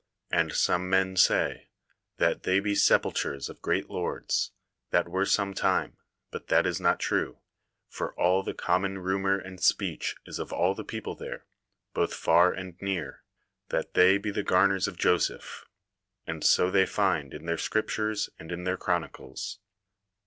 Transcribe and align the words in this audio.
And 0.31 0.51
some 0.53 0.89
men 0.89 1.15
say, 1.15 1.67
that 2.17 2.41
they 2.41 2.53
32 2.57 2.63
THE 2.63 2.63
SEyEN 2.63 2.63
WONDERS 2.63 2.63
be 2.63 2.75
sepultures 3.43 3.49
of 3.49 3.61
great 3.61 3.87
lords, 3.91 4.51
that 4.89 5.07
were 5.07 5.27
sometime, 5.27 5.97
but 6.31 6.47
that 6.47 6.65
is 6.65 6.81
not 6.81 6.99
true, 6.99 7.37
for 7.87 8.19
all 8.19 8.41
the 8.41 8.55
common 8.55 8.97
rumour 8.97 9.37
and 9.37 9.61
speech 9.61 10.15
is 10.25 10.39
of 10.39 10.51
all 10.51 10.73
the 10.73 10.83
people 10.83 11.13
there, 11.13 11.45
both 11.93 12.15
far 12.15 12.51
and 12.51 12.81
near, 12.81 13.21
that 13.69 13.93
they 13.93 14.17
be 14.17 14.31
the 14.31 14.41
garners 14.41 14.87
of 14.87 14.97
Joseph, 14.97 15.67
and 16.25 16.43
so 16.43 16.71
they 16.71 16.87
find 16.87 17.31
in 17.31 17.45
their 17.45 17.59
scriptures, 17.59 18.27
and 18.39 18.51
in 18.51 18.63
their 18.63 18.77
chronicles. 18.77 19.59